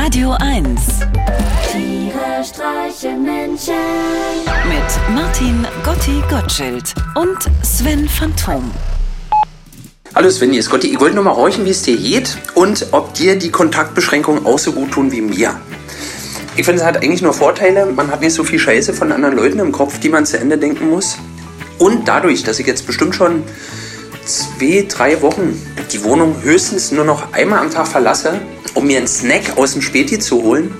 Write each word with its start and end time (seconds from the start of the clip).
Radio 0.00 0.30
1 0.38 0.80
Tiere 1.72 2.44
streichen 2.44 3.24
Menschen. 3.24 3.74
mit 4.68 5.14
Martin 5.14 5.66
Gotti 5.84 6.22
Gottschild 6.30 6.94
und 7.16 7.36
Sven 7.64 8.08
Phantom. 8.08 8.70
Hallo 10.14 10.30
Sven, 10.30 10.50
hier 10.50 10.60
ist 10.60 10.70
Gotti. 10.70 10.92
Ich 10.92 11.00
wollte 11.00 11.16
nur 11.16 11.24
mal 11.24 11.34
horchen, 11.34 11.64
wie 11.64 11.70
es 11.70 11.82
dir 11.82 11.96
geht 11.96 12.38
und 12.54 12.86
ob 12.92 13.12
dir 13.14 13.36
die 13.36 13.50
Kontaktbeschränkungen 13.50 14.46
auch 14.46 14.60
so 14.60 14.70
gut 14.70 14.92
tun 14.92 15.10
wie 15.10 15.20
mir. 15.20 15.60
Ich 16.56 16.64
finde, 16.64 16.80
es 16.80 16.86
hat 16.86 16.98
eigentlich 16.98 17.20
nur 17.20 17.34
Vorteile. 17.34 17.84
Man 17.86 18.12
hat 18.12 18.20
nicht 18.20 18.34
so 18.34 18.44
viel 18.44 18.60
Scheiße 18.60 18.94
von 18.94 19.10
anderen 19.10 19.34
Leuten 19.34 19.58
im 19.58 19.72
Kopf, 19.72 19.98
die 19.98 20.10
man 20.10 20.24
zu 20.24 20.38
Ende 20.38 20.58
denken 20.58 20.90
muss. 20.90 21.18
Und 21.78 22.06
dadurch, 22.06 22.44
dass 22.44 22.60
ich 22.60 22.68
jetzt 22.68 22.86
bestimmt 22.86 23.16
schon 23.16 23.42
zwei, 24.24 24.86
drei 24.88 25.20
Wochen 25.22 25.60
die 25.92 26.04
Wohnung 26.04 26.40
höchstens 26.40 26.92
nur 26.92 27.04
noch 27.04 27.32
einmal 27.32 27.58
am 27.58 27.70
Tag 27.70 27.88
verlasse, 27.88 28.40
um 28.78 28.86
mir 28.86 28.98
einen 28.98 29.08
Snack 29.08 29.58
aus 29.58 29.72
dem 29.72 29.82
Späti 29.82 30.18
zu 30.20 30.42
holen, 30.42 30.72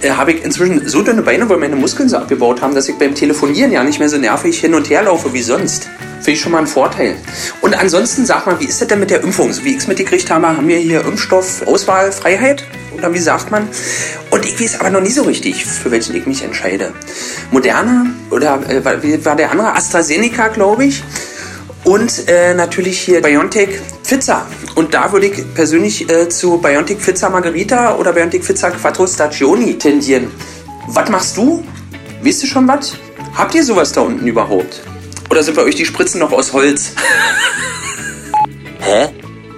äh, 0.00 0.10
habe 0.10 0.32
ich 0.32 0.44
inzwischen 0.44 0.88
so 0.88 1.02
dünne 1.02 1.22
Beine, 1.22 1.48
weil 1.48 1.58
meine 1.58 1.76
Muskeln 1.76 2.08
so 2.08 2.16
abgebaut 2.16 2.62
haben, 2.62 2.74
dass 2.74 2.88
ich 2.88 2.96
beim 2.96 3.14
Telefonieren 3.14 3.70
ja 3.70 3.84
nicht 3.84 3.98
mehr 3.98 4.08
so 4.08 4.16
nervig 4.16 4.58
hin 4.58 4.74
und 4.74 4.88
her 4.88 5.02
laufe 5.02 5.32
wie 5.34 5.42
sonst. 5.42 5.90
Finde 6.16 6.32
ich 6.32 6.40
schon 6.40 6.52
mal 6.52 6.58
ein 6.58 6.66
Vorteil. 6.66 7.16
Und 7.60 7.78
ansonsten 7.78 8.24
sag 8.24 8.46
mal, 8.46 8.58
wie 8.58 8.64
ist 8.64 8.80
das 8.80 8.88
denn 8.88 9.00
mit 9.00 9.10
der 9.10 9.22
Impfung? 9.22 9.52
So 9.52 9.64
wie 9.64 9.70
ich 9.70 9.78
es 9.78 9.86
mitgekriegt 9.86 10.30
habe, 10.30 10.48
haben 10.48 10.68
wir 10.68 10.78
hier 10.78 11.04
Impfstoffauswahlfreiheit? 11.04 12.64
Oder 12.96 13.12
wie 13.14 13.18
sagt 13.18 13.50
man? 13.50 13.68
Und 14.30 14.44
ich 14.44 14.60
weiß 14.60 14.80
aber 14.80 14.90
noch 14.90 15.00
nie 15.00 15.10
so 15.10 15.22
richtig, 15.22 15.64
für 15.64 15.90
welchen 15.90 16.14
ich 16.14 16.26
mich 16.26 16.42
entscheide. 16.42 16.92
Moderna 17.50 18.06
oder 18.30 18.60
äh, 18.68 19.24
war 19.24 19.36
der 19.36 19.50
andere? 19.50 19.74
AstraZeneca, 19.74 20.48
glaube 20.48 20.86
ich. 20.86 21.02
Und 21.90 22.28
äh, 22.28 22.54
natürlich 22.54 23.00
hier 23.00 23.20
BioNTech 23.20 23.80
Pizza. 24.08 24.46
Und 24.76 24.94
da 24.94 25.10
würde 25.10 25.26
ich 25.26 25.54
persönlich 25.54 26.08
äh, 26.08 26.28
zu 26.28 26.58
BioNTech 26.58 27.00
Pizza 27.00 27.28
Margherita 27.28 27.96
oder 27.96 28.12
BioNTech 28.12 28.46
Pizza 28.46 28.70
Quattro 28.70 29.08
Stagioni 29.08 29.76
tendieren. 29.76 30.30
Was 30.86 31.10
machst 31.10 31.36
du? 31.36 31.64
Weißt 32.22 32.44
du 32.44 32.46
schon 32.46 32.68
was? 32.68 32.96
Habt 33.34 33.56
ihr 33.56 33.64
sowas 33.64 33.90
da 33.90 34.02
unten 34.02 34.24
überhaupt? 34.24 34.82
Oder 35.30 35.42
sind 35.42 35.56
bei 35.56 35.62
euch 35.62 35.74
die 35.74 35.84
Spritzen 35.84 36.20
noch 36.20 36.30
aus 36.30 36.52
Holz? 36.52 36.92
Hä? 38.78 39.08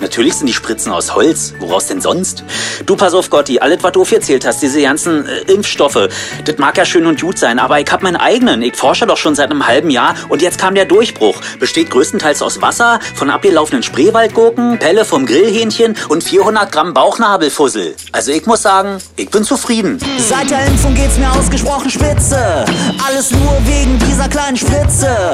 Natürlich 0.00 0.34
sind 0.34 0.46
die 0.46 0.52
Spritzen 0.52 0.92
aus 0.92 1.14
Holz. 1.14 1.54
Woraus 1.58 1.86
denn 1.86 2.00
sonst? 2.00 2.44
Du, 2.84 2.96
pass 2.96 3.14
auf, 3.14 3.30
Gotti, 3.30 3.58
alles, 3.58 3.82
was 3.82 3.92
du 3.92 4.02
aufgezählt 4.02 4.46
hast, 4.46 4.62
diese 4.62 4.82
ganzen 4.82 5.26
äh, 5.26 5.52
Impfstoffe, 5.52 6.08
das 6.44 6.58
mag 6.58 6.76
ja 6.76 6.84
schön 6.84 7.06
und 7.06 7.20
gut 7.20 7.38
sein, 7.38 7.58
aber 7.58 7.80
ich 7.80 7.90
hab 7.90 8.02
meinen 8.02 8.16
eigenen. 8.16 8.62
Ich 8.62 8.76
forsche 8.76 9.06
doch 9.06 9.16
schon 9.16 9.34
seit 9.34 9.50
einem 9.50 9.66
halben 9.66 9.90
Jahr 9.90 10.14
und 10.28 10.42
jetzt 10.42 10.58
kam 10.58 10.74
der 10.74 10.84
Durchbruch. 10.84 11.40
Besteht 11.58 11.90
größtenteils 11.90 12.42
aus 12.42 12.60
Wasser, 12.60 13.00
von 13.14 13.30
abgelaufenen 13.30 13.82
Spreewaldgurken, 13.82 14.78
Pelle 14.78 15.04
vom 15.04 15.26
Grillhähnchen 15.26 15.96
und 16.08 16.22
400 16.22 16.70
Gramm 16.70 16.92
Bauchnabelfussel. 16.92 17.94
Also 18.12 18.32
ich 18.32 18.46
muss 18.46 18.62
sagen, 18.62 18.98
ich 19.16 19.30
bin 19.30 19.44
zufrieden. 19.44 19.98
Seit 20.18 20.50
der 20.50 20.66
Impfung 20.66 20.94
geht's 20.94 21.16
mir 21.18 21.30
ausgesprochen 21.32 21.90
spitze. 21.90 22.64
Alles 23.06 23.30
nur 23.30 23.56
wegen 23.64 23.98
dieser 23.98 24.28
kleinen 24.28 24.56
Spritze. 24.56 25.32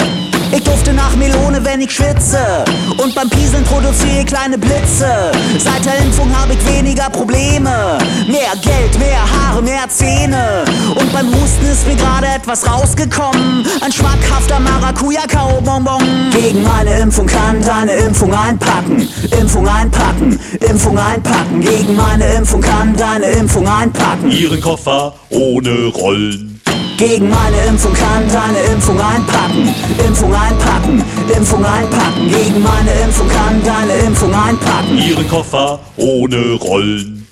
Ich 0.55 0.63
durfte 0.65 0.93
nach 0.93 1.17
Melone, 1.17 1.65
wenn 1.65 1.81
ich 1.81 1.91
schwitze. 1.91 2.65
Und 3.03 3.15
beim 3.15 3.31
Pieseln 3.31 3.65
produziere 3.65 4.25
kleine 4.25 4.59
Blitze. 4.59 5.33
Seit 5.59 5.85
der 5.87 5.97
Impfung 5.99 6.29
habe 6.37 6.53
ich 6.53 6.67
weniger 6.67 7.09
Probleme. 7.09 7.99
Mehr 8.27 8.53
Geld, 8.61 8.99
mehr 8.99 9.23
Haare, 9.23 9.63
mehr 9.63 9.89
Zähne. 9.89 10.65
Und 10.95 11.11
beim 11.13 11.29
Husten 11.29 11.67
ist 11.71 11.87
mir 11.87 11.97
gerade 11.97 12.27
etwas 12.27 12.69
rausgekommen. 12.71 13.67
Ein 13.81 13.93
schmackhafter 13.93 14.61
Maracuja-Kaubonbon. 14.61 16.31
Gegen 16.33 16.63
meine 16.63 16.99
Impfung 16.99 17.27
kann 17.27 17.63
deine 17.63 17.93
Impfung 17.93 18.35
einpacken. 18.35 19.09
Impfung 19.41 19.67
einpacken, 19.67 20.39
Impfung 20.61 20.99
einpacken. 20.99 21.61
Gegen 21.61 21.97
meine 21.97 22.27
Impfung 22.35 22.61
kann 22.61 22.95
deine 22.95 23.27
Impfung 23.27 23.67
einpacken. 23.67 24.31
Ihren 24.31 24.61
Koffer 24.61 25.15
ohne 25.31 25.87
Rollen. 25.87 26.62
Gegen 26.97 27.29
meine 27.29 27.57
Impfung 27.69 27.93
kann 27.95 28.29
deine 28.29 28.59
Impfung 28.73 29.01
einpacken. 29.01 29.75
Impfung 30.07 30.35
einpacken, 30.35 31.05
Impfung 31.37 31.65
einpacken. 31.65 32.31
Gegen 32.31 32.63
meine 32.63 32.91
Impfung 33.05 33.29
kann 33.29 33.63
deine 33.65 33.93
Impfung 34.07 34.35
einpacken. 34.35 34.99
Ihren 34.99 35.29
Koffer 35.29 35.81
ohne 35.97 36.55
Rollen. 36.55 37.29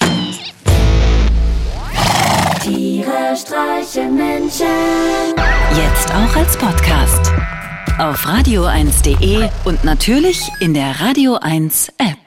Tiere 2.62 3.36
streichen 3.36 4.16
Menschen. 4.16 4.66
Jetzt 5.76 6.10
auch 6.10 6.36
als 6.36 6.56
Podcast. 6.56 7.32
Auf 7.98 8.26
radio1.de 8.26 9.48
und 9.64 9.84
natürlich 9.84 10.50
in 10.60 10.74
der 10.74 11.00
Radio 11.00 11.36
1 11.36 11.92
App. 11.98 12.19